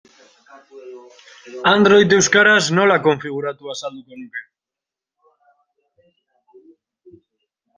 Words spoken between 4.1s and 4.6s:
nuke.